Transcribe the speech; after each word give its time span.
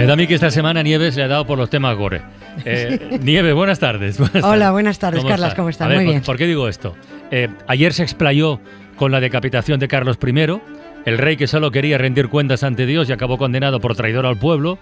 Me 0.00 0.06
da 0.06 0.14
a 0.14 0.16
mí 0.16 0.26
que 0.26 0.34
esta 0.34 0.50
semana 0.50 0.82
Nieves 0.82 1.16
le 1.16 1.22
ha 1.24 1.28
dado 1.28 1.46
por 1.46 1.58
los 1.58 1.68
temas 1.70 1.96
gore. 1.96 2.22
Eh, 2.64 3.18
Nieves, 3.22 3.54
buenas 3.54 3.78
tardes. 3.78 4.18
buenas 4.18 4.42
Hola, 4.44 4.50
tardes. 4.58 4.72
buenas 4.72 4.98
tardes, 4.98 5.20
¿Cómo 5.20 5.28
Carlas? 5.30 5.54
¿cómo 5.54 5.68
estás? 5.68 5.88
Muy 5.88 5.96
¿por- 5.96 6.04
bien. 6.04 6.22
¿Por 6.22 6.36
qué 6.36 6.46
digo 6.46 6.68
esto? 6.68 6.96
Eh, 7.30 7.48
ayer 7.66 7.92
se 7.92 8.02
explayó 8.02 8.60
con 8.96 9.12
la 9.12 9.20
decapitación 9.20 9.78
de 9.80 9.88
Carlos 9.88 10.18
I, 10.26 10.60
el 11.06 11.18
rey 11.18 11.36
que 11.36 11.46
solo 11.46 11.70
quería 11.70 11.98
rendir 11.98 12.28
cuentas 12.28 12.62
ante 12.64 12.86
Dios 12.86 13.08
y 13.08 13.12
acabó 13.12 13.38
condenado 13.38 13.80
por 13.80 13.94
traidor 13.94 14.26
al 14.26 14.38
pueblo. 14.38 14.78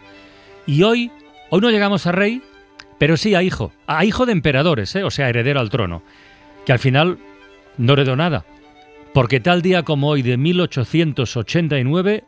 Y 0.67 0.83
hoy, 0.83 1.11
hoy 1.51 1.61
no 1.61 1.71
llegamos 1.71 2.07
a 2.07 2.13
rey, 2.13 2.43
pero 2.99 3.17
sí 3.17 3.35
a 3.35 3.43
hijo. 3.43 3.73
A 3.87 4.05
hijo 4.05 4.25
de 4.27 4.33
emperadores, 4.33 4.95
¿eh? 4.97 5.03
o 5.05 5.11
sea, 5.11 5.29
heredero 5.29 5.61
al 5.61 5.71
trono. 5.71 6.03
Que 6.67 6.73
al 6.73 6.79
final 6.79 7.19
no 7.77 7.93
heredó 7.95 8.17
nada. 8.17 8.45
Porque 9.15 9.41
tal 9.41 9.63
día 9.63 9.83
como 9.83 10.09
hoy 10.09 10.23
de 10.23 10.37
1889 10.37 12.25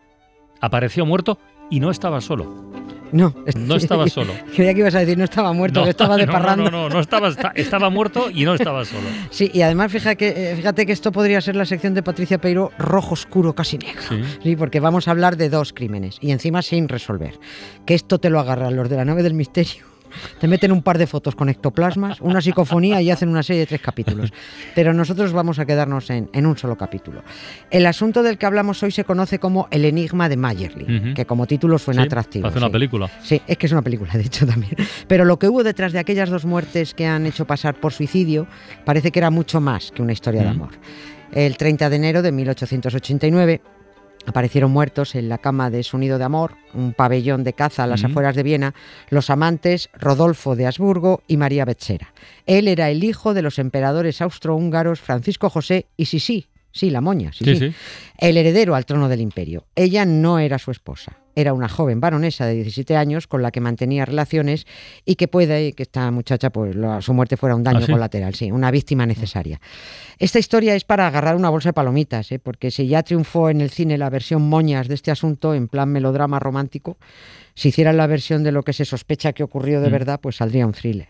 apareció 0.61 1.05
muerto 1.07 1.39
y 1.71 1.81
no 1.81 1.91
estaba 1.91 2.21
solo. 2.21 2.71
No, 3.13 3.35
No 3.57 3.77
estaba 3.77 4.07
solo. 4.09 4.33
Creía 4.55 4.73
que 4.75 4.81
ibas 4.81 4.95
a 4.95 5.01
decir 5.01 5.19
no 5.19 5.25
estaba 5.25 5.53
muerto, 5.53 5.83
que 5.85 5.91
estaba 5.91 6.17
de 6.17 6.27
no, 6.27 6.33
parranda. 6.33 6.71
No, 6.71 6.89
no, 6.89 6.89
no, 6.89 7.01
estaba, 7.01 7.29
esta- 7.29 7.53
estaba 7.55 7.91
muerto 7.91 8.31
y 8.31 8.45
no 8.45 8.55
estaba 8.55 8.85
solo. 8.85 9.07
Sí, 9.31 9.51
y 9.53 9.63
además 9.63 9.91
fíjate 9.93 10.17
que, 10.17 10.53
eh, 10.53 10.57
fíjate 10.57 10.87
que 10.87 10.93
esto 10.93 11.13
podría 11.13 11.41
ser 11.41 11.57
la 11.57 11.65
sección 11.65 11.95
de 11.95 12.03
Patricia 12.03 12.39
Peiro 12.41 12.71
rojo 12.79 13.15
oscuro 13.15 13.55
casi 13.55 13.79
negro. 13.79 14.03
Sí. 14.09 14.23
Sí, 14.43 14.57
porque 14.57 14.81
vamos 14.81 15.09
a 15.09 15.11
hablar 15.13 15.37
de 15.37 15.49
dos 15.51 15.73
crímenes 15.73 16.19
y 16.21 16.31
encima 16.31 16.63
sin 16.63 16.89
resolver. 16.89 17.39
Que 17.87 17.95
esto 17.95 18.19
te 18.19 18.31
lo 18.31 18.41
agarran 18.41 18.77
los 18.77 18.89
de 18.89 18.97
la 18.97 19.05
nave 19.05 19.23
del 19.23 19.35
misterio. 19.35 19.90
Te 20.39 20.49
meten 20.49 20.73
un 20.73 20.83
par 20.83 20.99
de 20.99 21.07
fotos 21.07 21.35
con 21.35 21.49
ectoplasmas, 21.49 22.21
una 22.21 22.41
psicofonía 22.41 23.01
y 23.03 23.11
hacen 23.11 23.29
una 23.29 23.43
serie 23.43 23.61
de 23.61 23.67
tres 23.67 23.81
capítulos. 23.81 24.33
Pero 24.75 24.93
nosotros 24.93 25.33
vamos 25.33 25.59
a 25.59 25.67
quedarnos 25.67 26.11
en, 26.11 26.29
en 26.33 26.47
un 26.47 26.57
solo 26.57 26.77
capítulo. 26.77 27.23
El 27.71 27.87
asunto 27.87 28.23
del 28.23 28.39
que 28.39 28.47
hablamos 28.47 28.83
hoy 28.83 28.91
se 28.91 29.05
conoce 29.05 29.39
como 29.39 29.69
El 29.71 29.85
Enigma 29.85 30.29
de 30.29 30.37
Mayerly, 30.37 30.97
Ujú. 30.99 31.15
que 31.15 31.25
como 31.27 31.47
título 31.47 31.79
suena 31.79 32.03
Sí, 32.03 32.07
atractivo. 32.07 32.47
Hace 32.49 32.59
una 32.59 32.71
película. 32.71 33.11
Sí, 33.23 33.41
es 33.47 33.57
que 33.59 33.67
es 33.67 33.73
una 33.73 33.83
película, 33.83 34.13
de 34.15 34.23
hecho, 34.23 34.47
también. 34.47 34.75
Pero 35.07 35.25
lo 35.25 35.39
que 35.39 35.49
hubo 35.49 35.63
detrás 35.63 35.93
de 35.93 35.99
aquellas 35.99 36.31
dos 36.31 36.45
muertes 36.45 36.95
que 36.95 37.07
han 37.07 37.27
hecho 37.27 37.47
pasar 37.47 37.75
por 37.75 37.93
suicidio 37.93 38.47
parece 38.85 39.11
que 39.11 39.19
era 39.19 39.31
mucho 39.31 39.61
más 39.61 39.91
que 39.93 40.03
una 40.03 40.13
historia 40.13 40.43
de 40.43 40.49
amor. 40.49 40.71
El 41.33 41.57
30 41.57 41.89
de 41.91 41.97
enero 41.97 42.23
de 42.23 42.33
1889 42.33 43.61
aparecieron 44.27 44.71
muertos 44.71 45.15
en 45.15 45.29
la 45.29 45.39
cama 45.39 45.71
de 45.71 45.83
su 45.83 45.99
nido 45.99 46.19
de 46.19 46.25
amor, 46.25 46.57
un 46.75 46.93
pabellón 46.93 47.45
de 47.45 47.53
caza 47.53 47.85
a 47.85 47.87
las 47.87 48.05
afueras 48.05 48.37
de 48.37 48.43
Viena, 48.43 48.75
los 49.09 49.31
amantes 49.31 49.91
Rodolfo 49.95 50.57
de 50.57 50.67
Habsburgo 50.67 51.23
y 51.27 51.37
María 51.37 51.65
Betzera. 51.65 52.13
Él 52.47 52.69
era 52.69 52.91
el 52.91 53.05
hijo 53.05 53.35
de 53.35 53.43
los 53.43 53.59
emperadores 53.59 54.21
austrohúngaros 54.21 55.01
Francisco 55.01 55.51
José 55.51 55.87
y 55.97 56.07
Sisi, 56.07 56.49
sí, 56.73 56.91
la 56.91 57.01
moña, 57.01 57.33
sí, 57.33 57.57
Sí, 57.57 57.73
el 58.19 58.37
heredero 58.37 58.75
al 58.75 58.87
trono 58.87 59.09
del 59.09 59.21
imperio. 59.21 59.67
Ella 59.75 60.05
no 60.05 60.39
era 60.39 60.59
su 60.59 60.71
esposa, 60.71 61.19
era 61.35 61.53
una 61.55 61.69
joven 61.69 62.01
baronesa 62.01 62.47
de 62.47 62.55
17 62.55 62.97
años 62.97 63.27
con 63.27 63.43
la 63.43 63.51
que 63.51 63.61
mantenía 63.61 64.05
relaciones 64.05 64.67
y 65.05 65.15
que 65.17 65.29
puede 65.29 65.73
que 65.73 65.83
esta 65.85 66.11
muchacha, 66.11 66.51
pues 66.51 66.75
la- 66.77 67.01
su 67.01 67.15
muerte 67.15 67.37
fuera 67.37 67.55
un 67.57 67.63
daño 67.63 67.79
¿Ah, 67.81 67.87
sí? 67.87 67.93
colateral, 67.93 68.35
sí, 68.35 68.51
una 68.53 68.71
víctima 68.71 69.07
necesaria. 69.07 69.61
Esta 70.19 70.39
historia 70.39 70.75
es 70.75 70.85
para 70.85 71.07
agarrar 71.07 71.37
una 71.37 71.49
bolsa 71.51 71.71
de 71.71 71.73
palomitas, 71.75 72.31
¿eh? 72.33 72.39
porque 72.39 72.71
si 72.71 72.87
ya 72.89 73.03
triunfó 73.03 73.49
en 73.51 73.61
el 73.61 73.71
cine 73.71 73.97
la 73.97 74.11
versión 74.11 74.43
moñas 74.49 74.87
de 74.89 74.95
este 74.95 75.11
asunto, 75.11 75.55
en 75.55 75.69
plan 75.69 75.89
melodrama 75.91 76.39
romántico, 76.39 76.99
si 77.61 77.69
hicieran 77.69 77.99
la 77.99 78.07
versión 78.07 78.43
de 78.43 78.53
lo 78.53 78.63
que 78.63 78.73
se 78.73 78.87
sospecha 78.87 79.35
que 79.35 79.43
ocurrió 79.43 79.83
de 79.83 79.89
Mm. 79.89 79.93
verdad, 79.93 80.21
pues 80.23 80.37
saldría 80.37 80.67
un 80.67 80.73
thriller. 80.73 81.09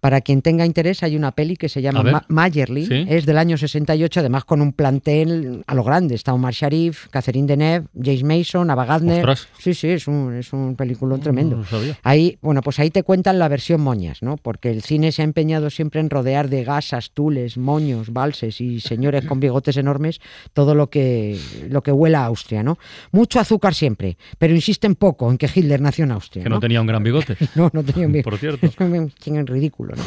Para 0.00 0.20
quien 0.20 0.42
tenga 0.42 0.66
interés, 0.66 1.02
hay 1.04 1.14
una 1.16 1.30
peli 1.32 1.56
que 1.56 1.68
se 1.68 1.80
llama. 1.80 2.02
Ma- 2.02 2.24
Mayerly, 2.28 2.84
Sí. 2.86 3.06
es 3.08 3.24
del 3.26 3.38
año 3.38 3.56
68, 3.56 4.18
además 4.20 4.44
con 4.44 4.60
un 4.60 4.72
plantel 4.72 5.62
a 5.66 5.74
lo 5.74 5.84
grande. 5.84 6.14
Está 6.16 6.34
Omar 6.34 6.52
Sharif, 6.52 7.06
Catherine 7.08 7.46
Deneuve, 7.46 7.86
James 8.02 8.24
Mason, 8.24 8.70
Ava 8.70 8.84
Gardner. 8.84 9.18
Ostras. 9.28 9.48
Sí, 9.58 9.72
sí, 9.72 9.88
es 9.88 10.08
un, 10.08 10.34
es 10.34 10.52
un 10.52 10.74
peliculón 10.76 11.20
tremendo. 11.20 11.56
No 11.56 11.64
sabía. 11.64 11.96
Ahí, 12.02 12.38
bueno, 12.42 12.60
pues 12.60 12.78
ahí 12.80 12.90
te 12.90 13.02
cuentan 13.04 13.38
la 13.38 13.48
versión 13.48 13.80
moñas, 13.80 14.20
¿no? 14.22 14.36
Porque 14.36 14.70
el 14.70 14.82
cine 14.82 15.12
se 15.12 15.22
ha 15.22 15.24
empeñado 15.24 15.70
siempre 15.70 16.00
en 16.00 16.10
rodear 16.10 16.48
de 16.50 16.64
gasas, 16.64 17.12
tules, 17.12 17.56
moños, 17.56 18.12
valses 18.12 18.60
y 18.60 18.80
señores 18.80 19.24
con 19.24 19.38
bigotes 19.40 19.76
enormes 19.76 20.20
todo 20.52 20.74
lo 20.74 20.90
que, 20.90 21.38
lo 21.70 21.82
que 21.82 21.92
huela 21.92 22.22
a 22.22 22.26
Austria, 22.26 22.62
¿no? 22.62 22.78
Mucho 23.12 23.38
azúcar 23.40 23.74
siempre, 23.74 24.18
pero 24.38 24.54
insisten 24.54 24.96
poco 24.96 25.30
en 25.30 25.38
que 25.38 25.48
Hitler 25.54 25.80
nació 25.84 26.04
en 26.04 26.12
Austria. 26.12 26.42
Que 26.42 26.50
no 26.50 26.58
tenía 26.58 26.80
un 26.80 26.86
gran 26.86 27.02
bigote. 27.02 27.36
No, 27.54 27.70
no 27.72 27.84
tenía 27.84 28.06
un 28.06 28.12
bigote. 28.12 28.30
Por 28.30 28.38
cierto. 28.38 28.66
Es 29.24 29.46
ridículo, 29.46 29.94
¿no? 29.94 30.02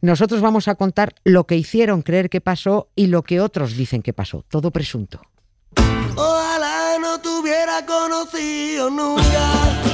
Nosotros 0.00 0.40
vamos 0.40 0.68
a 0.68 0.74
contar 0.74 1.14
lo 1.24 1.44
que 1.44 1.56
hicieron 1.56 2.02
creer 2.02 2.30
que 2.30 2.40
pasó 2.40 2.88
y 2.94 3.08
lo 3.08 3.22
que 3.22 3.40
otros 3.40 3.76
dicen 3.76 4.02
que 4.02 4.12
pasó. 4.12 4.44
Todo 4.48 4.70
presunto. 4.70 5.20
Ojalá 6.16 6.96
no 7.00 7.20
te 7.20 7.28
hubiera 7.28 7.84
conocido 7.84 8.90
nunca. 8.90 9.87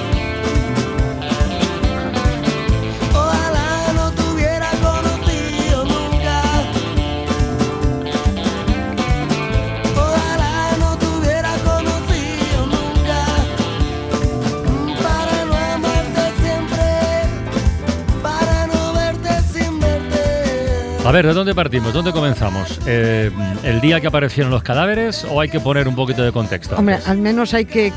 Ver, 21.14 21.26
¿de 21.26 21.32
dónde 21.32 21.54
partimos? 21.54 21.92
¿Dónde 21.92 22.12
comenzamos? 22.12 22.80
Eh, 22.86 23.30
¿El 23.62 23.80
día 23.80 24.00
que 24.00 24.08
aparecieron 24.08 24.50
los 24.50 24.62
cadáveres 24.62 25.25
o 25.30 25.41
hay 25.41 25.48
que 25.48 25.60
poner 25.60 25.86
un 25.86 25.94
poquito 25.94 26.22
de 26.22 26.32
contexto? 26.32 26.76
Hombre, 26.76 26.97
antes? 26.97 27.08
al 27.08 27.19
menos 27.19 27.54
hay 27.54 27.64
que, 27.66 27.92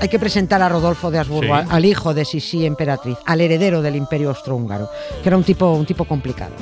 hay 0.00 0.08
que 0.08 0.18
presentar 0.18 0.62
a 0.62 0.68
Rodolfo 0.68 1.10
de 1.10 1.18
Habsburgo, 1.18 1.58
Sí. 1.60 1.66
al- 1.68 1.84
hijo 1.84 2.14
de 2.14 2.24
Sisi 2.24 2.66
emperatriz, 2.66 3.16
al 3.26 3.40
heredero 3.40 3.82
del 3.82 3.96
imperio 3.96 4.28
austrohúngaro, 4.28 4.88
que 5.22 5.28
era 5.28 5.36
un 5.36 5.42
tipo, 5.44 5.72
un 5.72 5.84
tipo 5.86 6.04
complicado. 6.04 6.52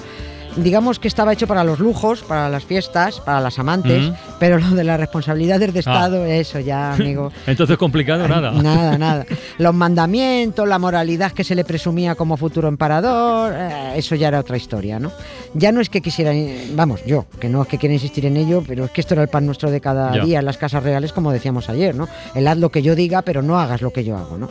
Digamos 0.56 0.98
que 0.98 1.06
estaba 1.08 1.32
hecho 1.32 1.46
para 1.46 1.62
los 1.62 1.78
lujos, 1.78 2.22
para 2.22 2.48
las 2.48 2.64
fiestas, 2.64 3.20
para 3.20 3.40
las 3.40 3.58
amantes. 3.58 4.10
Pero 4.38 4.58
lo 4.58 4.70
de 4.70 4.84
las 4.84 4.98
responsabilidades 5.00 5.72
de 5.72 5.78
Ah. 5.78 5.80
Estado, 5.80 6.24
eso 6.24 6.60
ya, 6.60 6.92
amigo. 6.94 7.32
Entonces 7.46 7.76
complicado 7.76 8.26
nada. 8.28 8.50
Nada, 8.52 8.98
nada. 8.98 9.26
Los 9.58 9.74
mandamientos, 9.74 10.66
la 10.68 10.78
moralidad 10.78 11.32
que 11.32 11.44
se 11.44 11.54
le 11.54 11.64
presumía 11.64 12.14
como 12.14 12.36
futuro 12.36 12.68
emperador, 12.68 13.52
eh, 13.56 13.92
eso 13.96 14.14
ya 14.14 14.28
era 14.28 14.40
otra 14.40 14.56
historia, 14.56 14.98
¿no? 14.98 15.10
Ya 15.54 15.72
no 15.72 15.80
es 15.80 15.88
que 15.88 16.00
quisieran, 16.00 16.34
eh, 16.36 16.70
vamos, 16.74 17.04
yo, 17.06 17.26
que 17.40 17.48
no 17.48 17.62
es 17.62 17.68
que 17.68 17.78
quiera 17.78 17.94
insistir 17.94 18.26
en 18.26 18.36
ello, 18.36 18.62
pero 18.66 18.84
es 18.84 18.90
que 18.90 19.00
esto 19.00 19.14
era 19.14 19.22
el 19.22 19.28
pan 19.28 19.46
nuestro 19.46 19.70
de 19.70 19.80
cada 19.80 20.14
Ya. 20.14 20.24
día 20.24 20.38
en 20.40 20.44
las 20.44 20.56
casas 20.56 20.82
reales, 20.82 21.12
como 21.12 21.32
decíamos 21.32 21.68
ayer, 21.68 21.94
¿no? 21.94 22.08
El 22.34 22.46
haz 22.48 22.58
lo 22.58 22.70
que 22.70 22.82
yo 22.82 22.94
diga, 22.94 23.22
pero 23.22 23.42
no 23.42 23.58
hagas 23.58 23.82
lo 23.82 23.92
que 23.92 24.04
yo 24.04 24.16
hago, 24.16 24.38
¿no? 24.38 24.48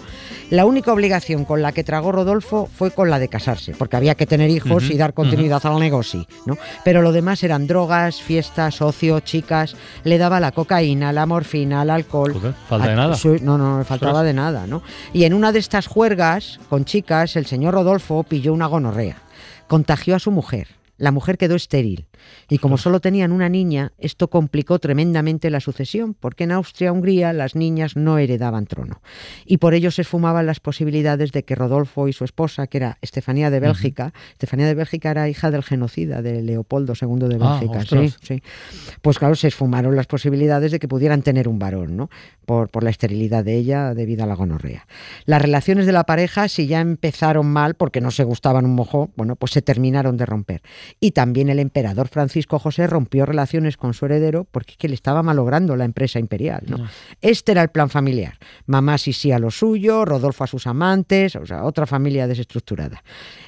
La 0.50 0.66
única 0.66 0.94
obligación 0.94 1.44
con 1.46 1.62
la 1.62 1.72
que 1.74 1.84
tragó 1.84 2.12
Rodolfo 2.14 2.70
fue 2.74 2.92
con 2.92 3.10
la 3.10 3.20
de 3.20 3.28
casarse, 3.28 3.74
porque 3.78 3.98
había 3.98 4.16
que 4.16 4.26
tener 4.26 4.50
hijos 4.50 4.90
y 4.90 4.98
dar 4.98 5.14
continuidad 5.14 5.66
al 5.66 5.78
negocio, 5.80 6.26
¿no? 6.46 6.58
Pero 6.86 7.02
lo 7.02 7.12
demás 7.12 7.44
eran 7.44 7.68
drogas, 7.68 8.22
fiestas, 8.22 8.82
ocio, 8.82 9.20
chicas, 9.20 9.76
le 10.04 10.18
daba 10.18 10.40
la 10.40 10.52
cocaína, 10.52 11.12
la 11.14 11.26
morfina, 11.26 11.82
el 11.84 11.90
alcohol. 11.90 12.34
Joder, 12.34 12.54
falta 12.68 12.88
de 12.88 12.94
Ah, 12.94 12.96
nada. 12.96 13.16
sí, 13.16 13.30
no, 13.42 13.58
no, 13.58 13.84
faltaba 13.86 14.24
de 14.24 14.34
nada, 14.34 14.68
¿no? 14.68 14.82
Y 15.14 15.24
en 15.26 15.34
una 15.34 15.52
de 15.52 15.60
estas 15.60 15.88
juergas 15.88 16.60
con 16.70 16.86
chicas, 16.86 17.36
el 17.36 17.46
señor 17.46 17.74
Rodolfo 17.74 18.24
pilló 18.24 18.54
una 18.54 18.66
gonorrea. 18.68 19.18
Contagió 19.68 20.16
a 20.16 20.20
su 20.20 20.32
mujer. 20.32 20.68
La 20.98 21.12
mujer 21.12 21.38
quedó 21.38 21.56
estéril. 21.56 22.08
Y 22.50 22.60
como 22.60 22.78
solo 22.78 23.00
tenían 23.00 23.32
una 23.32 23.50
niña, 23.50 23.92
esto 23.98 24.30
complicó 24.30 24.80
tremendamente 24.80 25.50
la 25.50 25.60
sucesión, 25.60 26.14
porque 26.14 26.46
en 26.46 26.52
Austria-Hungría 26.52 27.34
las 27.34 27.56
niñas 27.56 27.96
no 27.96 28.18
heredaban 28.18 28.66
trono. 28.68 29.02
Y 29.46 29.58
por 29.58 29.74
ello 29.74 29.92
se 29.92 30.04
esfumaban 30.04 30.46
las 30.46 30.60
posibilidades 30.60 31.32
de 31.32 31.44
que 31.44 31.56
Rodolfo 31.56 32.08
y 32.08 32.14
su 32.14 32.24
esposa, 32.24 32.68
que 32.68 32.78
era 32.78 32.98
Estefanía 33.02 33.50
de 33.50 33.60
Bélgica, 33.60 34.14
Estefanía 34.32 34.68
de 34.68 34.76
Bélgica 34.76 35.12
era 35.12 35.28
hija 35.30 35.52
del 35.52 35.64
genocida 35.64 36.22
de 36.22 36.42
Leopoldo 36.42 36.94
II 37.00 37.28
de 37.28 37.38
Ah, 37.42 37.60
Bélgica, 37.60 37.84
sí, 37.84 38.14
sí. 38.22 38.44
Pues 39.02 39.20
claro, 39.20 39.36
se 39.36 39.48
esfumaron 39.48 39.96
las 39.96 40.08
posibilidades 40.08 40.72
de 40.72 40.80
que 40.80 40.88
pudieran 40.88 41.22
tener 41.22 41.48
un 41.48 41.60
varón, 41.60 41.98
¿no? 41.98 42.10
Por, 42.46 42.70
por 42.70 42.84
la 42.84 42.90
esterilidad 42.90 43.44
de 43.44 43.56
ella 43.56 43.94
debido 43.94 44.24
a 44.24 44.28
la 44.28 44.36
gonorrea. 44.36 44.88
Las 45.26 45.42
relaciones 45.42 45.86
de 45.86 45.92
la 45.92 46.06
pareja, 46.06 46.48
si 46.48 46.68
ya 46.68 46.80
empezaron 46.80 47.46
mal 47.48 47.76
porque 47.76 48.00
no 48.02 48.12
se 48.12 48.24
gustaban 48.24 48.66
un 48.66 48.76
mojo, 48.76 49.12
bueno, 49.18 49.36
pues 49.36 49.52
se 49.52 49.62
terminaron 49.62 50.16
de 50.18 50.26
romper. 50.26 50.62
Y 51.00 51.12
también 51.12 51.50
el 51.50 51.60
emperador 51.60 52.08
Francisco 52.08 52.37
José 52.46 52.88
rompió 52.88 53.26
relaciones 53.26 53.78
con 53.78 53.94
su 53.94 54.06
heredero 54.06 54.46
porque 54.50 54.72
es 54.72 54.78
que 54.78 54.88
le 54.88 54.96
estaba 54.96 55.24
malogrando 55.24 55.76
la 55.76 55.86
empresa 55.86 56.20
imperial. 56.20 56.64
¿no? 56.68 56.88
Este 57.22 57.52
era 57.52 57.62
el 57.62 57.70
plan 57.70 57.90
familiar. 57.90 58.38
Mamá 58.66 58.98
sí 58.98 59.14
sí 59.14 59.32
a 59.32 59.40
lo 59.40 59.52
suyo, 59.52 60.06
Rodolfo 60.06 60.44
a 60.44 60.48
sus 60.48 60.68
amantes, 60.68 61.36
o 61.36 61.46
sea, 61.46 61.64
otra 61.64 61.86
familia 61.86 62.28
desestructurada. 62.28 63.04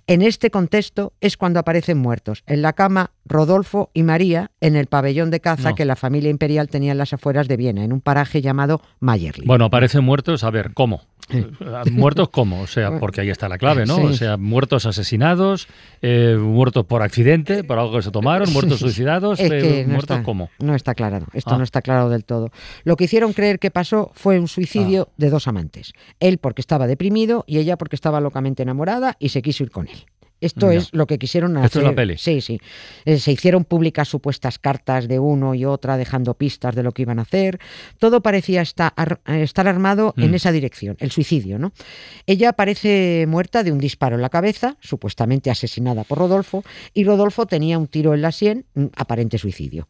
En 0.08 0.22
este 0.22 0.50
contexto 0.50 1.14
es 1.22 1.38
cuando 1.38 1.60
aparecen 1.60 1.98
muertos. 1.98 2.44
En 2.48 2.62
la 2.62 2.74
cama, 2.74 3.12
Rodolfo 3.26 3.92
y 3.94 4.04
María 4.04 4.52
en 4.62 4.76
el 4.76 4.88
pabellón 4.88 5.30
de 5.30 5.40
caza 5.40 5.70
No. 5.70 5.76
que 5.76 5.86
la 5.86 5.96
familia 5.96 6.30
imperial 6.30 6.68
tenía 6.70 6.92
en 6.94 6.98
las 6.98 7.14
afueras 7.14 7.48
de 7.48 7.58
Viena, 7.58 7.84
en 7.84 7.94
un 7.94 8.02
paraje 8.02 8.42
llamado 8.42 8.82
Mayerling. 9.00 9.48
Bueno, 9.48 9.66
aparecen 9.66 10.04
muertos, 10.04 10.44
a 10.44 10.50
ver, 10.50 10.74
¿cómo? 10.74 11.02
¿Muertos 11.92 12.30
cómo? 12.30 12.62
O 12.62 12.68
sea, 12.68 12.98
porque 13.00 13.22
ahí 13.22 13.30
está 13.30 13.48
la 13.48 13.60
clave, 13.60 13.86
¿no? 13.86 13.98
Sí. 13.98 14.02
O 14.02 14.14
sea, 14.14 14.38
muertos 14.38 14.88
asesinados, 14.88 15.68
eh, 16.02 16.36
muertos 16.40 16.86
por 16.86 17.04
accidente, 17.04 17.64
por 17.64 17.78
algo 17.78 17.98
que 17.98 18.02
se 18.02 18.10
tomaron, 18.10 18.52
muertos 18.52 18.79
suicidados, 18.80 19.40
Es 19.40 19.50
que 19.50 19.84
no 19.84 19.94
muertos 19.94 20.18
está, 20.18 20.24
cómo. 20.24 20.50
no 20.60 20.76
está 20.76 20.92
aclarado. 20.92 21.28
Esto 21.34 21.56
Ah. 21.56 21.58
no 21.58 21.64
está 21.64 21.82
claro 21.82 22.10
del 22.10 22.26
todo. 22.26 22.50
Lo 22.84 22.96
que 22.96 23.04
hicieron 23.06 23.34
creer 23.34 23.60
que 23.60 23.72
pasó 23.72 24.12
fue 24.14 24.40
un 24.40 24.48
suicidio 24.48 25.08
Ah. 25.10 25.14
de 25.18 25.30
dos 25.30 25.48
amantes. 25.48 25.94
Él 26.20 26.38
porque 26.38 26.62
estaba 26.62 26.88
deprimido 26.88 27.44
y 27.48 27.58
ella 27.60 27.78
porque 27.78 27.96
estaba 27.96 28.20
locamente 28.22 28.64
enamorada 28.64 29.16
y 29.20 29.30
se 29.30 29.42
quiso 29.42 29.64
ir 29.64 29.72
con 29.72 29.88
él. 29.88 30.06
Esto 30.42 30.72
es 30.72 30.94
lo 30.94 31.06
que 31.08 31.18
quisieron 31.20 31.58
hacer. 31.58 31.66
Esto 31.66 31.80
es 31.80 31.86
la 31.86 31.96
peli. 31.96 32.18
Sí, 32.18 32.42
sí. 32.42 32.60
Eh, 33.06 33.18
se 33.20 33.32
hicieron 33.32 33.66
públicas 33.66 34.08
supuestas 34.08 34.58
cartas 34.60 35.08
de 35.08 35.20
uno 35.20 35.54
y 35.56 35.66
otra 35.66 35.98
dejando 35.98 36.34
pistas 36.36 36.76
de 36.76 36.84
lo 36.84 36.92
que 36.94 37.02
iban 37.02 37.20
a 37.20 37.24
hacer. 37.24 37.60
Todo 37.98 38.22
parecía 38.22 38.62
estar, 38.62 39.20
estar 39.26 39.68
armado 39.68 40.14
en 40.18 40.32
Mm. 40.32 40.36
esa 40.36 40.52
dirección, 40.52 40.96
el 41.00 41.12
suicidio, 41.12 41.60
¿no? 41.60 41.72
Ella 42.26 42.50
aparece 42.50 43.26
muerta 43.28 43.64
de 43.64 43.72
un 43.72 43.80
disparo 43.80 44.16
en 44.16 44.22
la 44.22 44.30
cabeza, 44.30 44.78
supuestamente 44.80 45.52
asesinada 45.52 46.04
por 46.04 46.18
Rodolfo, 46.20 46.64
y 46.94 47.04
Rodolfo 47.04 47.46
tenía 47.46 47.78
un 47.78 47.88
tiro 47.88 48.14
en 48.14 48.22
la 48.22 48.32
sien, 48.32 48.66
aparente 48.96 49.38
suicidio. 49.38 49.88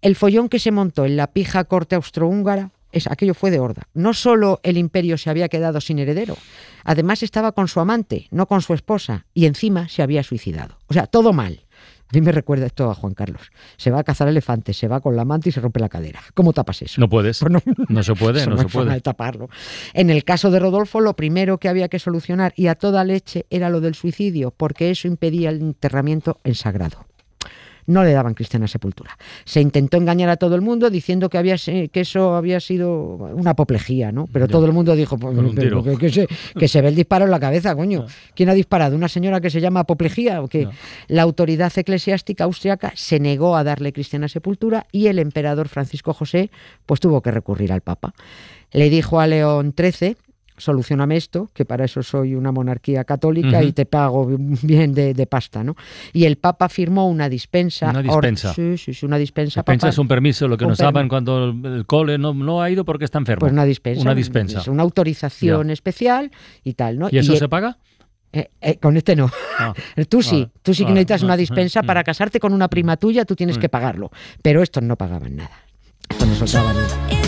El 0.00 0.16
follón 0.16 0.48
que 0.48 0.58
se 0.58 0.70
montó 0.72 1.04
en 1.04 1.16
la 1.16 1.28
pija 1.28 1.64
corte 1.64 1.94
austrohúngara, 1.94 2.70
es, 2.92 3.06
aquello 3.10 3.34
fue 3.34 3.50
de 3.50 3.58
horda. 3.58 3.82
No 3.94 4.14
solo 4.14 4.60
el 4.62 4.76
imperio 4.76 5.18
se 5.18 5.30
había 5.30 5.48
quedado 5.48 5.80
sin 5.80 5.98
heredero, 5.98 6.36
además 6.84 7.22
estaba 7.22 7.52
con 7.52 7.68
su 7.68 7.80
amante, 7.80 8.28
no 8.30 8.46
con 8.46 8.62
su 8.62 8.74
esposa, 8.74 9.26
y 9.34 9.46
encima 9.46 9.88
se 9.88 10.02
había 10.02 10.22
suicidado. 10.22 10.78
O 10.86 10.94
sea, 10.94 11.06
todo 11.06 11.32
mal. 11.32 11.60
A 12.08 12.14
mí 12.14 12.20
me 12.20 12.30
recuerda 12.32 12.66
esto 12.66 12.90
a 12.90 12.94
Juan 12.94 13.14
Carlos. 13.14 13.50
Se 13.78 13.90
va 13.90 14.00
a 14.00 14.04
cazar 14.04 14.28
elefantes, 14.28 14.76
se 14.76 14.86
va 14.86 15.00
con 15.00 15.16
la 15.16 15.22
amante 15.22 15.48
y 15.48 15.52
se 15.52 15.60
rompe 15.62 15.80
la 15.80 15.88
cadera. 15.88 16.20
¿Cómo 16.34 16.52
tapas 16.52 16.82
eso? 16.82 17.00
No 17.00 17.08
puedes. 17.08 17.38
Pues 17.40 17.50
no, 17.50 17.62
No 17.88 18.02
se 18.02 18.14
puede, 18.14 18.44
no 18.46 18.56
no 18.56 18.58
se 18.58 18.68
puede. 18.68 18.92
de 18.92 19.00
taparlo. 19.00 19.48
En 19.94 20.10
el 20.10 20.22
caso 20.22 20.50
de 20.50 20.58
Rodolfo, 20.58 21.00
lo 21.00 21.16
primero 21.16 21.56
que 21.56 21.70
había 21.70 21.88
que 21.88 21.98
solucionar 21.98 22.52
y 22.54 22.66
a 22.66 22.74
toda 22.74 23.02
leche 23.04 23.46
era 23.48 23.70
lo 23.70 23.80
del 23.80 23.94
suicidio, 23.94 24.50
porque 24.50 24.90
eso 24.90 25.08
impedía 25.08 25.48
el 25.48 25.62
enterramiento 25.62 26.38
en 26.44 26.54
sagrado. 26.54 27.06
No 27.86 28.04
le 28.04 28.12
daban 28.12 28.34
cristiana 28.34 28.68
sepultura. 28.68 29.16
Se 29.44 29.60
intentó 29.60 29.96
engañar 29.96 30.28
a 30.28 30.36
todo 30.36 30.54
el 30.54 30.60
mundo 30.60 30.90
diciendo 30.90 31.28
que, 31.28 31.38
había, 31.38 31.56
que 31.56 31.90
eso 32.00 32.34
había 32.34 32.60
sido 32.60 32.92
una 33.34 33.50
apoplejía, 33.50 34.12
¿no? 34.12 34.26
Pero 34.32 34.46
Ya. 34.46 34.52
todo 34.52 34.66
el 34.66 34.72
mundo 34.72 34.94
dijo 34.94 35.18
pues, 35.18 35.36
que, 35.54 35.96
que 35.98 36.10
se, 36.10 36.28
que 36.58 36.68
se 36.68 36.80
ve 36.80 36.88
el 36.88 36.94
disparo 36.94 37.24
en 37.24 37.30
la 37.30 37.40
cabeza, 37.40 37.74
coño. 37.74 38.06
¿Quién 38.34 38.48
ha 38.48 38.54
disparado? 38.54 38.96
¿Una 38.96 39.08
señora 39.08 39.40
que 39.40 39.50
se 39.50 39.60
llama 39.60 39.80
apoplejía? 39.80 40.40
No. 40.40 40.48
La 41.08 41.22
autoridad 41.22 41.72
eclesiástica 41.76 42.44
austriaca 42.44 42.92
se 42.94 43.18
negó 43.20 43.56
a 43.56 43.64
darle 43.64 43.92
cristiana 43.92 44.28
sepultura 44.28 44.86
y 44.92 45.06
el 45.08 45.18
emperador 45.18 45.68
Francisco 45.68 46.12
José 46.12 46.50
pues 46.86 47.00
tuvo 47.00 47.20
que 47.22 47.30
recurrir 47.30 47.72
al 47.72 47.80
Papa. 47.80 48.14
Le 48.72 48.88
dijo 48.90 49.20
a 49.20 49.26
León 49.26 49.74
XIII, 49.76 50.16
solucioname 50.62 51.16
esto, 51.16 51.50
que 51.52 51.64
para 51.64 51.84
eso 51.84 52.02
soy 52.02 52.34
una 52.34 52.52
monarquía 52.52 53.04
católica 53.04 53.58
Ujú. 53.58 53.68
y 53.68 53.72
te 53.72 53.84
pago 53.86 54.26
bien 54.62 54.94
de, 54.94 55.14
de 55.14 55.26
pasta, 55.26 55.62
¿no? 55.64 55.74
Y 56.12 56.24
el 56.24 56.36
Papa 56.36 56.68
firmó 56.68 57.08
una 57.08 57.28
dispensa. 57.28 57.90
Una 57.90 57.98
or- 58.00 58.24
dispensa. 58.24 58.54
sí, 58.54 58.78
sí, 58.78 58.94
sí, 58.94 59.04
una 59.06 59.18
dispensa. 59.18 59.60
Dispensa 59.60 59.88
es 59.88 59.98
un 59.98 60.08
permiso, 60.08 60.48
lo 60.48 60.56
que 60.56 60.66
nos 60.66 60.78
daban 60.78 61.08
cuando 61.08 61.44
el, 61.50 61.66
el 61.66 61.86
cole 61.86 62.18
no, 62.18 62.32
no 62.34 62.62
ha 62.62 62.70
ido 62.70 62.84
porque 62.84 63.04
está 63.04 63.18
enfermo. 63.18 63.40
Pues 63.40 63.52
una 63.52 63.64
dispensa. 63.64 64.02
Una 64.02 64.14
dispensa. 64.14 64.60
Es 64.60 64.68
una 64.68 64.82
autorización 64.82 65.70
especial 65.70 66.30
y 66.64 66.74
tal, 66.74 66.98
¿no? 66.98 67.08
¿Y 67.10 67.18
eso 67.18 67.34
e- 67.34 67.38
se 67.38 67.48
paga? 67.48 67.78
eh, 68.32 68.50
eh, 68.62 68.78
con 68.78 68.96
este 68.96 69.14
no. 69.14 69.30
Ah. 69.58 69.74
Tú 70.08 70.22
sí, 70.22 70.36
Vale, 70.42 70.50
tú 70.62 70.72
sí 70.72 70.78
que 70.84 70.84
vale, 70.84 70.94
necesitas 70.94 71.22
una 71.22 71.36
dispensa 71.36 71.82
mm, 71.82 71.86
para 71.86 72.02
casarte 72.02 72.40
con 72.40 72.54
una 72.54 72.68
prima 72.68 72.96
tuya, 72.96 73.24
tú 73.26 73.36
tienes 73.36 73.58
Mm. 73.58 73.60
que 73.60 73.68
pagarlo. 73.68 74.10
Pero 74.40 74.62
estos 74.62 74.82
no 74.82 74.96
pagaban 74.96 75.36
nada. 75.36 75.50
Estos 76.08 76.26
no 76.28 76.34
soltaban 76.34 76.74
nada. 76.76 77.21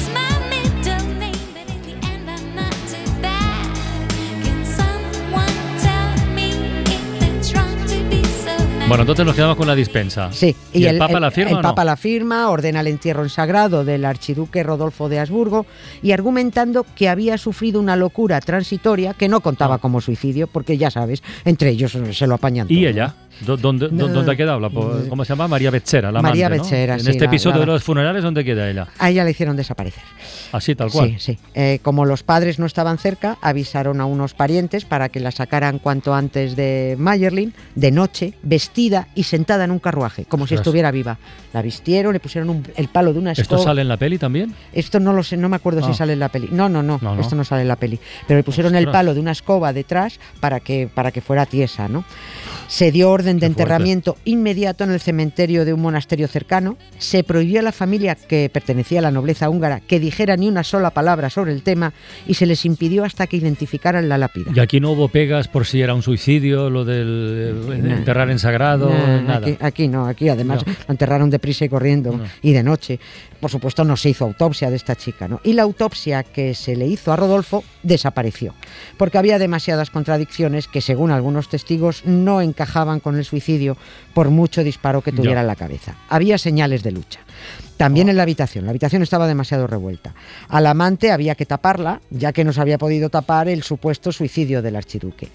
Bueno, 8.87 9.03
entonces 9.05 9.25
nos 9.25 9.35
quedamos 9.35 9.57
con 9.57 9.67
la 9.67 9.75
dispensa. 9.75 10.31
Sí, 10.31 10.55
¿Y, 10.75 10.85
el, 10.85 10.99
Papa 10.99 11.19
la 11.19 11.31
firma 11.31 11.51
el 11.53 11.57
no? 11.57 11.63
Papa 11.63 11.85
la 11.85 11.97
firma, 11.97 12.51
ordena 12.51 12.81
el 12.81 12.87
entierro 12.89 13.23
en 13.23 13.31
sagrado 13.31 13.83
del 13.83 14.05
archiduque 14.05 14.63
Rodolfo 14.63 15.09
de 15.09 15.19
Habsburgo 15.21 15.65
y 16.03 16.13
argumentando 16.13 16.85
que 16.95 17.09
había 17.09 17.39
sufrido 17.39 17.81
una 17.81 17.97
locura 17.97 18.41
transitoria 18.41 19.15
que 19.15 19.27
no 19.29 19.41
contaba 19.41 19.77
Ah. 19.77 19.79
como 19.79 20.03
suicidio, 20.03 20.47
porque 20.49 20.77
ya 20.77 20.91
sabes, 20.91 21.23
entre 21.47 21.71
ellos 21.71 21.97
se 22.13 22.27
lo 22.27 22.35
apañan 22.35 22.67
¿Y 22.69 22.81
todo. 22.81 22.89
ella? 22.91 23.15
¿Dó- 23.41 23.57
¿Dónde, 23.57 23.89
No. 23.91 24.09
dónde 24.09 24.33
ha 24.33 24.37
quedado? 24.37 24.61
La 24.61 24.71
¿Cómo 24.71 25.25
se 25.25 25.29
llama? 25.31 25.49
María 25.49 25.71
Becerra, 25.71 26.13
la 26.13 26.23
María 26.23 26.47
amante, 26.47 26.59
¿no? 26.59 26.65
Becerra, 26.71 26.95
En 26.95 27.01
sí, 27.01 27.11
este 27.11 27.25
la- 27.25 27.31
episodio 27.31 27.55
la- 27.57 27.61
de 27.61 27.67
los 27.67 27.83
funerales, 27.83 28.23
¿dónde 28.23 28.45
queda 28.45 28.71
ella? 28.71 28.87
A 28.99 29.11
ella 29.11 29.25
le 29.25 29.31
hicieron 29.33 29.57
desaparecer. 29.57 30.03
Así, 30.53 30.75
tal 30.75 30.91
cual. 30.91 31.11
Sí, 31.19 31.33
sí. 31.35 31.39
Eh, 31.55 31.81
como 31.83 32.05
los 32.05 32.23
padres 32.23 32.59
no 32.59 32.67
estaban 32.67 32.99
cerca, 32.99 33.37
avisaron 33.43 34.01
a 34.01 34.07
unos 34.07 34.35
parientes 34.35 34.85
para 34.85 35.09
que 35.09 35.21
la 35.21 35.31
sacaran 35.33 35.79
cuanto 35.79 36.15
antes 36.15 36.55
de 36.57 36.95
Mayerlin, 36.99 37.53
de 37.75 37.91
noche, 37.91 38.35
vestida 38.43 39.09
y 39.15 39.25
sentada 39.25 39.65
en 39.65 39.71
un 39.73 39.79
carruaje, 39.81 40.25
como 40.27 40.47
si 40.47 40.55
Ostras. 40.55 40.67
estuviera 40.67 40.91
viva. 40.91 41.19
La 41.53 41.63
vistieron, 41.63 42.13
le 42.13 42.21
pusieron 42.21 42.51
un- 42.51 42.67
el 42.77 42.89
palo 42.89 43.13
de 43.13 43.19
una 43.19 43.33
¿Esto 43.33 43.43
escoba. 43.43 43.63
sale 43.65 43.83
en 43.83 43.89
la 43.89 43.97
peli 43.97 44.19
también? 44.19 44.55
Esto 44.73 45.01
no 45.01 45.13
lo 45.13 45.23
sé, 45.23 45.37
no 45.37 45.49
me 45.49 45.57
acuerdo 45.57 45.81
Ah. 45.85 45.89
si 45.89 45.95
sale 45.95 46.13
en 46.15 46.21
la 46.21 46.29
peli. 46.29 46.49
No, 46.53 46.69
no, 46.69 46.83
no, 46.83 46.99
esto 47.21 47.35
no 47.37 47.45
sale 47.45 47.63
en 47.63 47.69
la 47.69 47.77
peli. 47.77 47.99
Pero 48.29 48.39
le 48.39 48.45
pusieron 48.45 48.75
el 48.77 48.89
palo 48.91 49.13
de 49.15 49.21
una 49.21 49.33
escoba 49.33 49.73
detrás 49.73 50.19
para 50.41 50.61
que, 50.61 50.89
para 50.93 51.11
que 51.11 51.21
fuera 51.21 51.47
tiesa, 51.47 51.89
¿no? 51.89 52.05
Se 52.75 52.91
dio 52.91 53.09
orden 53.13 53.39
de 53.39 53.47
enterramiento 53.47 54.17
inmediato 54.25 54.83
en 54.83 54.91
el 54.91 54.99
cementerio 54.99 55.65
de 55.65 55.73
un 55.73 55.81
monasterio 55.81 56.27
cercano. 56.27 56.77
Se 56.99 57.23
prohibió 57.23 57.61
a 57.61 57.63
la 57.63 57.71
familia 57.71 58.17
que 58.17 58.51
pertenecía 58.53 58.99
a 58.99 59.03
la 59.03 59.13
nobleza 59.13 59.49
húngara 59.49 59.79
que 59.79 60.01
dijera 60.01 60.37
ni 60.37 60.49
una 60.49 60.65
sola 60.65 60.91
palabra 60.91 61.31
sobre 61.31 61.53
el 61.53 61.63
tema 61.63 61.93
y 62.27 62.35
se 62.35 62.47
les 62.47 62.65
impidió 62.65 63.05
hasta 63.05 63.29
que 63.29 63.37
identificaran 63.37 64.09
la 64.09 64.19
lápida. 64.19 64.51
Y 64.53 64.59
aquí 64.59 64.81
no 64.81 64.91
hubo 64.91 65.07
pegas 65.07 65.47
por 65.47 65.67
si 65.67 65.83
era 65.83 65.95
un 65.95 66.03
suicidio, 66.03 66.69
lo 66.69 66.85
del 66.85 67.55
Nah. 67.81 67.95
enterrar 67.99 68.29
en 68.31 68.41
sagrado, 68.41 68.89
Nah, 68.91 69.21
nada. 69.21 69.37
Aquí, 69.37 69.57
aquí 69.61 69.87
no, 69.87 70.07
aquí 70.07 70.29
además 70.29 70.67
No. 70.67 70.73
lo 70.89 70.93
enterraron 70.93 71.31
deprisa 71.31 71.65
y 71.65 71.69
corriendo 71.69 72.11
No. 72.17 72.25
y 72.43 72.55
de 72.55 72.65
noche. 72.65 72.99
Por 73.45 73.51
supuesto 73.51 73.85
no 73.85 73.99
se 73.99 74.09
hizo 74.09 74.25
autopsia 74.25 74.71
de 74.71 74.77
esta 74.77 74.97
chica, 74.97 75.29
¿no? 75.29 75.39
Y 75.45 75.53
la 75.53 75.65
autopsia 75.65 76.23
que 76.23 76.55
se 76.55 76.77
le 76.77 76.87
hizo 76.87 77.13
a 77.13 77.17
Rodolfo 77.17 77.63
desapareció, 77.83 78.55
porque 78.97 79.19
había 79.19 79.39
demasiadas 79.39 79.91
contradicciones 79.91 80.67
que 80.67 80.81
según 80.81 81.11
algunos 81.11 81.51
testigos 81.51 82.07
no 82.07 82.41
encajaban 82.41 83.01
con 83.01 83.19
el 83.19 83.25
suicidio 83.27 83.77
por 84.15 84.31
mucho 84.31 84.65
disparo 84.65 85.03
que 85.03 85.13
tuviera 85.13 85.35
Ya. 85.35 85.41
en 85.43 85.47
la 85.49 85.57
cabeza. 85.57 85.95
Había 86.09 86.39
señales 86.39 86.83
de 86.83 86.93
lucha. 86.93 87.21
También 87.77 88.09
en 88.09 88.17
la 88.17 88.23
habitación, 88.23 88.65
la 88.65 88.71
habitación 88.71 89.03
estaba 89.03 89.27
demasiado 89.27 89.67
revuelta. 89.67 90.15
Al 90.49 90.67
amante 90.67 91.13
había 91.13 91.35
que 91.35 91.45
taparla, 91.45 92.01
ya 92.09 92.33
que 92.33 92.45
no 92.45 92.53
se 92.55 92.63
había 92.63 92.79
podido 92.79 93.11
tapar 93.11 93.51
el 93.51 93.63
supuesto 93.63 94.11
suicidio 94.11 94.63
del 94.63 94.77
archiduque. 94.77 95.29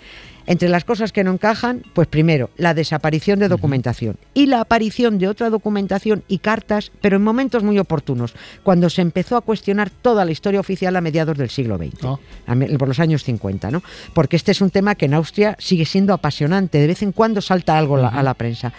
Entre 0.50 0.68
las 0.68 0.84
cosas 0.84 1.12
que 1.14 1.24
no 1.24 1.32
encajan, 1.32 1.84
pues 1.94 2.08
primero, 2.08 2.50
la 2.58 2.74
desaparición 2.74 3.38
de 3.38 3.48
documentación 3.48 4.18
y 4.34 4.48
la 4.48 4.62
aparición 4.62 5.20
de 5.20 5.28
otra 5.28 5.52
documentación 5.52 6.24
y 6.28 6.40
cartas, 6.40 6.92
pero 7.02 7.18
en 7.18 7.24
momentos 7.24 7.62
muy 7.64 7.78
oportunos, 7.78 8.34
cuando 8.64 8.90
se 8.90 9.04
empezó 9.04 9.38
a 9.38 9.42
cuestionar 9.42 9.92
toda 9.92 10.26
la 10.26 10.32
historia 10.32 10.60
oficial 10.60 10.96
a 10.96 11.02
mediados 11.02 11.38
del 11.38 11.52
siglo 11.52 11.78
XX, 11.78 12.04
Ah. 12.48 12.56
por 12.80 12.88
los 12.88 13.00
años 13.00 13.24
50, 13.24 13.70
¿no? 13.70 13.84
Porque 14.16 14.36
este 14.38 14.52
es 14.52 14.60
un 14.62 14.72
tema 14.72 14.96
que 14.96 15.06
en 15.06 15.14
Austria 15.14 15.56
sigue 15.60 15.86
siendo 15.86 16.14
apasionante, 16.16 16.80
de 16.80 16.88
vez 16.88 17.04
en 17.04 17.12
cuando 17.12 17.42
salta 17.42 17.78
algo 17.78 17.98
a 17.98 18.24
la 18.24 18.34
prensa. 18.34 18.74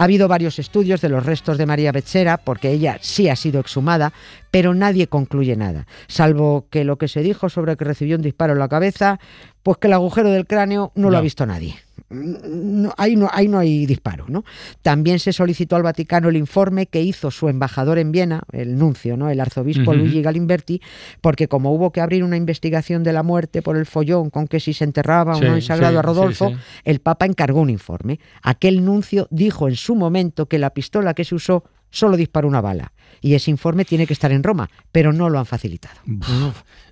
Ha 0.00 0.04
habido 0.04 0.28
varios 0.28 0.58
estudios 0.58 1.02
de 1.02 1.10
los 1.10 1.26
restos 1.26 1.58
de 1.58 1.66
María 1.66 1.92
Becerra, 1.92 2.38
porque 2.38 2.70
ella 2.70 2.96
sí 3.02 3.28
ha 3.28 3.36
sido 3.36 3.60
exhumada, 3.60 4.14
pero 4.50 4.72
nadie 4.72 5.08
concluye 5.08 5.56
nada, 5.56 5.86
salvo 6.08 6.64
que 6.70 6.84
lo 6.84 6.96
que 6.96 7.06
se 7.06 7.20
dijo 7.20 7.50
sobre 7.50 7.76
que 7.76 7.84
recibió 7.84 8.16
un 8.16 8.22
disparo 8.22 8.54
en 8.54 8.60
la 8.60 8.68
cabeza, 8.68 9.20
pues 9.62 9.76
que 9.76 9.88
el 9.88 9.92
agujero 9.92 10.30
del 10.30 10.46
cráneo 10.46 10.90
no 10.94 11.08
lo 11.08 11.12
Ya. 11.12 11.18
ha 11.18 11.22
visto 11.22 11.44
nadie. 11.44 11.76
No, 12.10 12.92
ahí, 12.96 13.14
no, 13.14 13.28
ahí 13.32 13.46
no 13.46 13.58
hay 13.58 13.86
disparo. 13.86 14.24
¿no? 14.28 14.44
También 14.82 15.18
se 15.20 15.32
solicitó 15.32 15.76
al 15.76 15.82
Vaticano 15.82 16.28
el 16.28 16.36
informe 16.36 16.86
que 16.86 17.00
hizo 17.02 17.30
su 17.30 17.48
embajador 17.48 17.98
en 17.98 18.10
Viena, 18.10 18.42
el 18.52 18.76
nuncio, 18.76 19.16
¿no? 19.16 19.30
el 19.30 19.40
arzobispo. 19.40 19.94
Luigi 19.94 20.22
Galimberti, 20.22 20.80
porque 21.20 21.48
como 21.48 21.72
hubo 21.72 21.92
que 21.92 22.00
abrir 22.00 22.24
una 22.24 22.36
investigación 22.36 23.02
de 23.02 23.12
la 23.12 23.22
muerte 23.22 23.62
por 23.62 23.76
el 23.76 23.86
follón 23.86 24.30
con 24.30 24.48
que 24.48 24.60
si 24.60 24.72
se 24.72 24.84
enterraba 24.84 25.34
Sí, 25.34 25.44
o 25.44 25.48
no 25.48 25.54
en 25.54 25.62
sagrado 25.62 25.94
sí, 25.94 25.98
a 25.98 26.02
Rodolfo, 26.02 26.48
sí, 26.48 26.54
sí. 26.54 26.80
el 26.84 27.00
Papa 27.00 27.26
encargó 27.26 27.60
un 27.60 27.70
informe. 27.70 28.18
Aquel 28.42 28.84
nuncio 28.84 29.28
dijo 29.30 29.68
en 29.68 29.76
su 29.76 29.94
momento 29.94 30.46
que 30.46 30.58
la 30.58 30.70
pistola 30.70 31.14
que 31.14 31.24
se 31.24 31.34
usó 31.34 31.64
solo 31.90 32.16
disparó 32.16 32.48
una 32.48 32.60
bala. 32.60 32.92
Y 33.20 33.34
ese 33.34 33.50
informe 33.50 33.84
tiene 33.84 34.06
que 34.06 34.12
estar 34.12 34.32
en 34.32 34.42
Roma, 34.42 34.70
pero 34.92 35.12
no 35.12 35.28
lo 35.28 35.38
han 35.38 35.46
facilitado. 35.46 36.00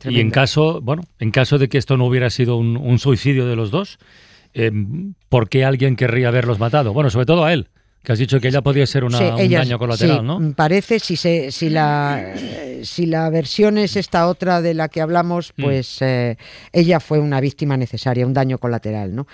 y 0.05 0.21
en 0.21 0.31
caso, 0.31 0.81
bueno, 0.83 1.03
en 1.19 1.31
caso 1.31 1.59
de 1.59 1.69
que 1.69 1.79
esto 1.79 1.97
no 1.97 2.07
hubiera 2.07 2.31
sido 2.31 2.57
un, 2.57 2.77
un 2.77 2.99
suicidio 2.99 3.47
de 3.47 3.57
los 3.57 3.71
dos, 3.71 3.99
eh, 4.55 4.71
¿por 5.29 5.49
qué 5.49 5.65
alguien 5.65 5.97
querría 5.97 6.29
haberlos 6.29 6.59
matado? 6.59 6.93
Bueno, 6.93 7.11
sobre 7.11 7.27
todo 7.27 7.45
a 7.45 7.53
él, 7.53 7.69
Que 8.09 8.13
has 8.15 8.19
dicho 8.19 8.41
que 8.41 8.49
ella 8.49 8.63
podía 8.63 8.87
ser 8.87 9.05
una- 9.05 9.19
Sí, 9.19 9.25
un 9.25 9.51
daño 9.51 9.79
colateral, 9.79 10.21
sí, 10.21 10.25
¿no? 10.25 10.41
mm, 10.41 10.53
Parece, 10.55 10.99
si, 10.99 11.15
se, 11.15 11.53
si, 11.53 11.69
la, 11.69 12.33
eh, 12.35 12.81
si 12.83 13.05
la 13.05 13.29
versión 13.29 13.77
es 13.77 13.97
esta 13.97 14.29
otra 14.29 14.63
de 14.63 14.73
la 14.73 14.89
que 14.89 15.03
hablamos, 15.03 15.53
Mm. 15.59 15.63
pues 15.63 15.99
eh, 16.01 16.39
ella 16.73 17.01
fue 17.01 17.19
una 17.19 17.39
víctima 17.39 17.77
necesaria, 17.77 18.25
un 18.27 18.33
daño 18.33 18.57
colateral, 18.57 19.15
¿no? 19.15 19.27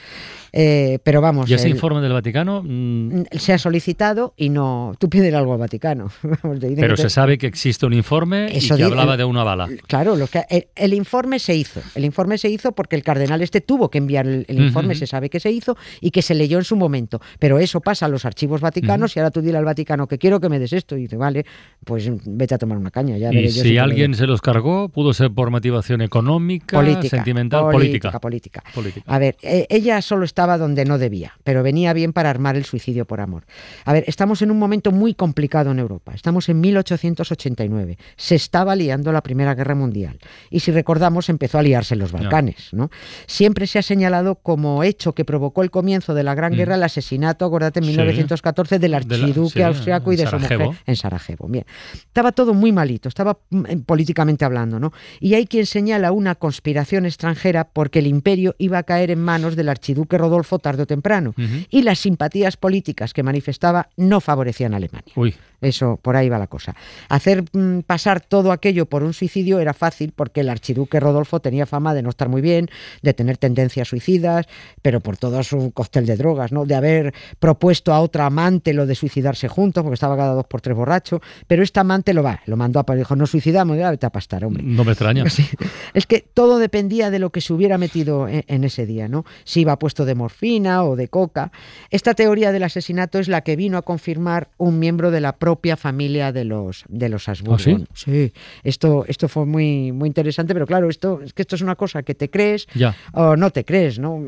Eh, 0.52 0.98
pero 1.04 1.20
vamos, 1.20 1.48
¿Y 1.48 1.54
ese 1.54 1.66
el- 1.66 1.72
informe 1.74 2.00
del 2.00 2.12
Vaticano? 2.12 2.62
mm, 2.64 3.22
se 3.38 3.52
ha 3.52 3.58
solicitado 3.58 4.34
y 4.36 4.48
no. 4.48 4.94
Tú 4.98 5.08
pides 5.08 5.32
algo 5.34 5.52
al 5.52 5.58
Vaticano. 5.60 6.10
Pero 6.76 6.96
se 6.96 7.10
sabe 7.10 7.38
que 7.38 7.46
existe 7.46 7.86
un 7.86 7.92
informe 7.92 8.48
y 8.52 8.58
que 8.68 8.82
hablaba 8.84 9.12
el- 9.12 9.18
de 9.18 9.24
una 9.24 9.44
bala. 9.44 9.68
Claro, 9.86 10.16
lo 10.16 10.26
que, 10.26 10.44
el, 10.50 10.66
el 10.74 10.94
informe 10.94 11.38
se 11.38 11.54
hizo. 11.54 11.80
El 11.94 12.04
informe 12.04 12.38
se 12.38 12.48
hizo 12.48 12.72
porque 12.72 12.96
el 12.96 13.02
cardenal 13.04 13.40
este 13.42 13.60
tuvo 13.60 13.88
que 13.90 13.98
enviar 13.98 14.26
el, 14.26 14.46
informe, 14.48 14.94
se 14.96 15.06
sabe 15.06 15.28
que 15.30 15.38
se 15.40 15.50
hizo 15.52 15.76
y 16.00 16.10
que 16.10 16.22
se 16.22 16.34
leyó 16.34 16.58
en 16.58 16.64
su 16.64 16.74
momento. 16.76 17.20
Pero 17.38 17.58
eso 17.60 17.80
pasa 17.80 18.06
a 18.06 18.08
los 18.08 18.24
archivos 18.24 18.60
vaticanos 18.64 19.12
uh 19.12 19.14
y 19.14 19.20
ahora 19.20 19.30
tú 19.30 19.40
dile 19.40 19.58
al 19.58 19.64
Vaticano 19.64 20.06
que 20.06 20.18
quiero 20.18 20.40
que 20.40 20.48
me 20.48 20.58
des 20.58 20.72
esto. 20.72 20.96
Y 20.96 21.02
dice, 21.02 21.16
vale, 21.16 21.46
pues 21.84 22.10
vete 22.24 22.54
a 22.54 22.58
tomar 22.58 22.78
una 22.78 22.90
caña. 22.90 23.16
Y 23.16 23.50
si, 23.50 23.78
alguien 23.78 24.14
se 24.14 24.26
los 24.26 24.40
cargó, 24.40 24.88
pudo 24.88 25.12
ser 25.14 25.30
por 25.30 25.50
motivación 25.50 26.00
económica, 26.00 26.76
política, 26.76 27.16
sentimental, 27.16 27.70
política. 27.70 28.18
Política. 28.18 28.62
A 29.06 29.18
ver, 29.18 29.36
eh, 29.42 29.66
ella 29.70 30.00
solo 30.02 30.24
estaba 30.24 30.58
donde 30.58 30.84
no 30.84 30.98
debía, 30.98 31.34
pero 31.44 31.62
venía 31.62 31.92
bien 31.92 32.12
para 32.12 32.30
armar 32.30 32.56
el 32.56 32.64
suicidio 32.64 33.04
por 33.04 33.20
amor. 33.20 33.44
A 33.84 33.92
ver, 33.92 34.04
estamos 34.06 34.42
en 34.42 34.50
un 34.50 34.58
momento 34.58 34.90
muy 34.90 35.14
complicado 35.14 35.70
en 35.70 35.78
Europa. 35.78 36.12
Estamos 36.14 36.48
en 36.48 36.60
1889. 36.60 37.98
Se 38.16 38.34
estaba 38.34 38.74
liando 38.74 39.12
la 39.12 39.22
Primera 39.22 39.54
Guerra 39.54 39.74
Mundial. 39.74 40.18
Y 40.50 40.60
si 40.60 40.72
recordamos, 40.72 41.28
empezó 41.28 41.58
a 41.58 41.62
liarse 41.62 41.94
en 41.94 42.00
los 42.00 42.12
Balcanes. 42.12 42.72
¿no? 42.72 42.90
Siempre 43.26 43.66
se 43.66 43.78
ha 43.78 43.82
señalado 43.82 44.36
como 44.36 44.82
hecho 44.82 45.14
que 45.14 45.24
provocó 45.24 45.62
el 45.62 45.70
comienzo 45.70 46.14
de 46.14 46.22
la 46.22 46.34
Gran 46.34 46.52
mm. 46.52 46.56
Guerra 46.56 46.74
el 46.76 46.82
asesinato, 46.82 47.44
acordate, 47.44 47.80
en 47.80 47.86
1914 47.86 48.53
XIV 48.54 48.78
del 48.78 48.94
archiduque 48.94 49.64
austriaco 49.64 50.12
y 50.12 50.16
de 50.16 50.24
Sarajevo. 50.24 50.64
su 50.64 50.70
mujer 50.70 50.82
en 50.86 50.96
Sarajevo. 50.96 51.48
Bien. 51.48 51.64
Estaba 51.94 52.32
todo 52.32 52.54
muy 52.54 52.72
malito, 52.72 53.08
estaba 53.08 53.38
mm, 53.50 53.80
políticamente 53.86 54.44
hablando, 54.44 54.78
¿no? 54.80 54.92
Y 55.20 55.34
hay 55.34 55.46
quien 55.46 55.66
señala 55.66 56.12
una 56.12 56.34
conspiración 56.34 57.06
extranjera 57.06 57.64
porque 57.64 57.98
el 57.98 58.06
imperio 58.06 58.54
iba 58.58 58.78
a 58.78 58.82
caer 58.82 59.10
en 59.10 59.20
manos 59.20 59.56
del 59.56 59.68
archiduque 59.68 60.18
Rodolfo 60.18 60.58
tarde 60.58 60.82
o 60.82 60.86
temprano. 60.86 61.34
Y 61.70 61.82
las 61.82 61.98
simpatías 61.98 62.56
políticas 62.56 63.12
que 63.12 63.22
manifestaba 63.22 63.88
no 63.96 64.20
favorecían 64.20 64.74
a 64.74 64.76
Alemania. 64.76 65.12
Uy. 65.16 65.34
Eso, 65.64 65.98
por 66.02 66.14
ahí 66.14 66.28
va 66.28 66.38
la 66.38 66.46
cosa. 66.46 66.76
Hacer 67.08 67.44
mm, 67.52 67.80
pasar 67.80 68.20
todo 68.20 68.52
aquello 68.52 68.86
por 68.86 69.02
un 69.02 69.14
suicidio 69.14 69.60
era 69.60 69.72
fácil 69.72 70.12
porque 70.14 70.40
el 70.40 70.50
archiduque 70.50 71.00
Rodolfo 71.00 71.40
tenía 71.40 71.64
fama 71.64 71.94
de 71.94 72.02
no 72.02 72.10
estar 72.10 72.28
muy 72.28 72.42
bien, 72.42 72.68
de 73.02 73.14
tener 73.14 73.38
tendencias 73.38 73.88
suicidas, 73.88 74.46
pero 74.82 75.00
por 75.00 75.16
todo 75.16 75.42
su 75.42 75.72
cóctel 75.72 76.04
de 76.04 76.16
drogas, 76.16 76.52
¿no? 76.52 76.66
De 76.66 76.74
haber 76.74 77.14
propuesto 77.38 77.94
a 77.94 78.00
otra 78.00 78.28
amante 78.34 78.72
lo 78.72 78.86
de 78.86 78.94
suicidarse 78.94 79.46
juntos, 79.48 79.82
porque 79.82 79.94
estaba 79.94 80.16
cada 80.16 80.34
dos 80.34 80.46
por 80.46 80.60
tres 80.60 80.76
borracho, 80.76 81.20
pero 81.46 81.62
esta 81.62 81.80
amante 81.82 82.12
lo 82.14 82.22
va, 82.22 82.40
lo 82.46 82.56
mandó 82.56 82.80
a 82.80 82.84
dijo, 82.94 83.16
no 83.16 83.26
suicidamos, 83.26 83.76
ya 83.78 83.90
vete 83.90 84.06
a 84.06 84.10
pastar, 84.10 84.44
hombre. 84.44 84.62
no 84.62 84.84
me 84.84 84.92
extraña. 84.92 85.24
Sí. 85.34 85.48
Es 85.94 86.06
que 86.06 86.24
todo 86.32 86.58
dependía 86.58 87.10
de 87.10 87.18
lo 87.18 87.30
que 87.30 87.40
se 87.40 87.52
hubiera 87.52 87.76
metido 87.76 88.28
en, 88.28 88.44
en 88.46 88.62
ese 88.62 88.86
día, 88.86 89.08
¿no? 89.08 89.24
Si 89.44 89.60
iba 89.62 89.76
puesto 89.78 90.04
de 90.04 90.14
morfina 90.14 90.84
o 90.84 90.94
de 90.94 91.08
coca. 91.08 91.50
Esta 91.90 92.14
teoría 92.14 92.52
del 92.52 92.62
asesinato 92.62 93.18
es 93.18 93.26
la 93.28 93.40
que 93.40 93.56
vino 93.56 93.78
a 93.78 93.82
confirmar 93.82 94.48
un 94.56 94.78
miembro 94.78 95.10
de 95.10 95.20
la 95.20 95.32
propia 95.36 95.76
familia 95.76 96.30
de 96.30 96.44
los 96.44 96.84
de 96.88 97.08
los 97.08 97.28
Habsburgo. 97.28 97.56
¿Ah, 97.56 97.58
sí? 97.58 97.84
Sí. 97.94 98.32
Esto, 98.62 99.04
esto 99.08 99.28
fue 99.28 99.44
muy, 99.46 99.90
muy 99.92 100.06
interesante, 100.08 100.54
pero 100.54 100.66
claro, 100.66 100.88
esto 100.88 101.20
es 101.22 101.32
que 101.32 101.42
esto 101.42 101.56
es 101.56 101.62
una 101.62 101.74
cosa 101.74 102.02
que 102.02 102.14
te 102.14 102.30
crees 102.30 102.66
Ya. 102.74 102.94
o 103.12 103.34
no 103.36 103.50
te 103.50 103.64
crees, 103.64 103.98
¿no? 103.98 104.22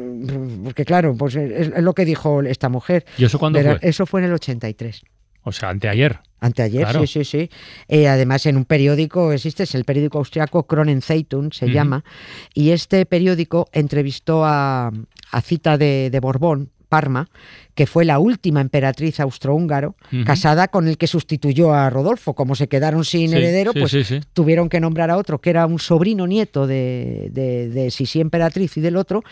Porque 0.65 0.85
claro, 0.85 1.15
pues 1.17 1.37
es, 1.37 1.69
es 1.69 1.83
lo 1.83 1.93
que 1.95 2.05
dijo 2.05 2.43
esta 2.43 2.69
mujer. 2.69 3.05
¿Y 3.19 3.25
eso 3.25 3.39
cuándo 3.39 3.61
fue? 3.61 3.79
Eso 3.97 4.05
fue 4.05 4.21
en 4.21 4.27
el 4.27 4.35
83. 4.35 5.01
O 5.45 5.53
sea, 5.53 5.71
anteayer. 5.71 6.19
Anteayer, 6.41 6.83
Claro. 6.83 7.07
sí, 7.07 7.07
sí, 7.07 7.25
sí. 7.25 7.51
Eh, 7.89 8.09
además, 8.09 8.45
en 8.45 8.59
un 8.59 8.67
periódico 8.67 9.33
existe, 9.33 9.63
es 9.63 9.75
el 9.75 9.85
periódico 9.87 10.19
austriaco 10.19 10.67
Kronenzeitung, 10.67 11.51
se 11.55 11.65
Ujú. 11.65 11.75
llama, 11.75 12.05
y 12.53 12.73
este 12.73 13.07
periódico 13.07 13.69
entrevistó 13.73 14.45
a, 14.45 14.91
a 15.31 15.41
Cita 15.41 15.79
de, 15.79 16.11
de 16.11 16.21
Borbón, 16.21 16.73
Parma, 16.89 17.29
que 17.75 17.87
fue 17.87 18.05
la 18.05 18.19
última 18.19 18.61
emperatriz 18.63 19.21
austrohúngaro, 19.21 19.97
casada 20.25 20.69
con 20.69 20.89
el 20.89 20.97
que 20.97 21.07
sustituyó 21.07 21.75
a 21.75 21.91
Rodolfo. 21.91 22.35
Como 22.35 22.55
se 22.55 22.69
quedaron 22.69 23.05
sin 23.05 23.31
Sí, 23.31 23.37
heredero, 23.37 23.73
sí, 23.73 23.81
pues 23.81 23.93
sí, 24.07 24.21
tuvieron 24.33 24.69
que 24.69 24.81
nombrar 24.81 25.11
a 25.11 25.17
otro, 25.19 25.41
que 25.41 25.51
era 25.51 25.67
un 25.67 25.79
sobrino 25.79 26.27
nieto 26.27 26.67
de, 26.67 27.29
de, 27.33 27.69
de 27.69 27.91
Sisi 27.91 28.21
emperatriz 28.21 28.77
y 28.79 28.81
del 28.81 28.97
otro, 28.97 29.23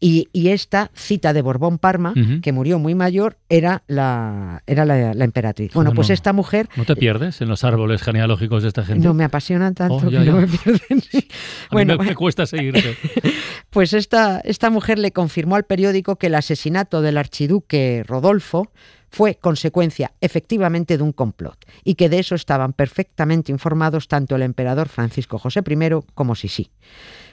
y, 0.00 0.28
y 0.32 0.48
esta 0.48 0.90
Cita 0.94 1.32
de 1.32 1.40
Borbón 1.40 1.78
Parma, 1.78 2.12
que 2.42 2.52
murió 2.52 2.78
muy 2.78 2.94
mayor, 2.94 3.38
era 3.48 3.82
la, 3.86 4.62
era 4.66 4.84
la, 4.84 5.14
la 5.14 5.24
emperatriz. 5.24 5.72
Bueno, 5.72 5.90
¿Cómo 5.90 5.96
pues 5.96 6.10
esta 6.10 6.32
mujer 6.32 6.68
¿No 6.76 6.84
te 6.84 6.96
pierdes 6.96 7.40
en 7.40 7.48
los 7.48 7.64
árboles 7.64 8.02
genealógicos 8.02 8.62
de 8.62 8.68
esta 8.68 8.84
gente? 8.84 9.04
no 9.04 9.14
me 9.14 9.24
apasionan 9.24 9.74
tanto 9.74 9.94
Oh, 9.94 10.10
ya, 10.10 10.24
que 10.24 10.30
no 10.30 10.40
me 10.40 10.46
pierden. 10.46 11.02
Bueno, 11.70 11.96
me, 11.96 12.06
me 12.06 12.14
cuesta 12.14 12.46
seguirte. 12.46 12.96
pues 13.70 13.92
esta, 13.92 14.40
esta 14.40 14.70
mujer 14.70 14.98
le 14.98 15.12
confirmó 15.12 15.56
al 15.56 15.64
periódico 15.64 16.16
que 16.16 16.26
el 16.26 16.34
asesinato 16.34 17.00
del 17.04 17.18
archiduque 17.18 18.02
Rodolfo 18.06 18.70
fue 19.14 19.36
consecuencia 19.36 20.12
efectivamente 20.20 20.96
de 20.96 21.04
un 21.04 21.12
complot 21.12 21.56
y 21.84 21.94
que 21.94 22.08
de 22.08 22.18
eso 22.18 22.34
estaban 22.34 22.72
perfectamente 22.72 23.52
informados 23.52 24.08
tanto 24.08 24.34
el 24.34 24.42
emperador 24.42 24.88
Francisco 24.88 25.38
José 25.38 25.60
I 25.64 25.90
como 26.14 26.34
Sisi. 26.34 26.72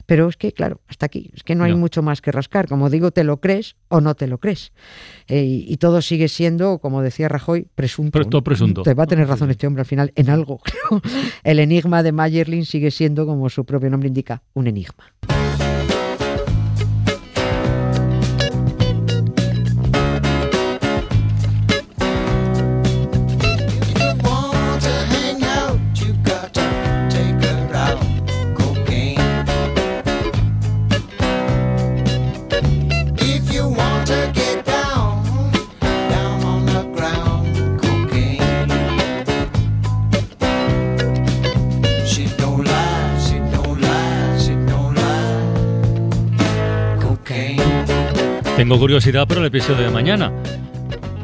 Pero 0.06 0.30
es 0.30 0.38
que, 0.38 0.52
claro, 0.52 0.82
hasta 0.88 1.08
aquí, 1.08 1.32
es 1.34 1.44
que 1.44 1.56
no 1.56 1.64
hay 1.64 1.74
mucho 1.74 2.04
más 2.04 2.22
que 2.22 2.32
rascar. 2.32 2.68
Como 2.68 2.90
digo, 2.90 3.12
te 3.12 3.24
lo 3.24 3.40
crees 3.40 3.76
o 3.88 4.02
no 4.02 4.16
te 4.16 4.28
lo 4.28 4.40
crees. 4.40 4.74
Eh, 5.28 5.44
y, 5.44 5.78
todo 5.78 6.02
sigue 6.02 6.28
siendo, 6.28 6.80
como 6.80 7.02
decía 7.02 7.30
Rajoy, 7.30 7.68
presunto. 7.76 8.20
Pre- 8.20 8.26
todo 8.26 8.44
presunto. 8.44 8.84
Te 8.84 8.94
va 8.94 9.04
a 9.04 9.08
tener 9.08 9.28
razón 9.28 9.50
este 9.50 9.68
hombre 9.68 9.82
al 9.82 9.88
final 9.88 10.12
en 10.16 10.30
algo. 10.30 10.62
El 11.44 11.60
enigma 11.60 12.04
de 12.04 12.12
Mayerlin 12.12 12.66
sigue 12.66 12.92
siendo, 12.92 13.26
como 13.26 13.50
su 13.50 13.66
propio 13.66 13.90
nombre 13.90 14.08
indica, 14.08 14.44
un 14.54 14.68
enigma. 14.68 15.14
Tengo 48.62 48.78
curiosidad 48.78 49.28
por 49.28 49.40
el 49.40 49.46
episodio 49.46 49.86
de 49.86 49.90
mañana. 49.90 50.32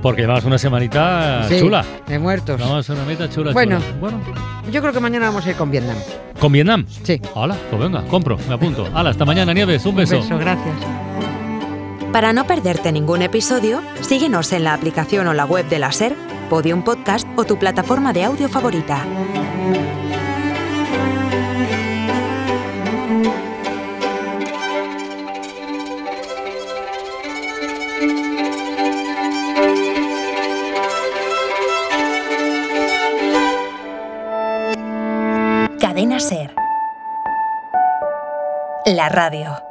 Porque 0.02 0.22
llevamos 0.24 0.44
una 0.46 0.58
semanita 0.58 1.46
Sí, 1.48 1.60
chula. 1.60 1.86
De 2.08 2.18
muertos. 2.18 2.60
Vamos 2.60 2.90
a 2.90 2.94
una 2.94 3.06
meta 3.06 3.30
chula. 3.30 3.52
Bueno. 3.52 3.78
chula. 3.78 3.96
Bueno. 4.00 4.20
Yo 4.72 4.82
creo 4.82 4.92
que 4.92 5.00
mañana 5.00 5.28
vamos 5.28 5.46
a 5.46 5.52
ir 5.52 5.56
con 5.56 5.70
Vietnam. 5.70 5.98
¿Con 6.40 6.52
Vietnam? 6.52 6.88
Sí. 7.04 7.22
Hola, 7.36 7.56
pues 7.70 7.80
venga, 7.80 8.04
compro, 8.06 8.40
me 8.48 8.56
apunto. 8.56 8.90
Hala, 8.96 9.12
hasta 9.12 9.24
mañana, 9.24 9.54
Nieves. 9.54 9.86
Un 9.86 9.98
beso. 9.98 10.16
Un 10.16 10.22
beso, 10.24 10.38
gracias. 10.40 10.76
Para 12.12 12.34
no 12.34 12.48
perderte 12.48 12.92
ningún 12.92 13.22
episodio, 13.22 13.84
síguenos 14.02 14.52
en 14.52 14.64
la 14.64 14.74
aplicación 14.74 15.28
o 15.28 15.34
la 15.36 15.46
web 15.46 15.70
de 15.70 15.78
la 15.78 15.92
SER, 15.92 16.16
Podium 16.50 16.82
Podcast 16.84 17.28
o 17.36 17.44
tu 17.44 17.60
plataforma 17.60 18.14
de 18.14 18.24
audio 18.24 18.50
favorita. 18.50 19.06
La 38.88 39.10
radio. 39.10 39.67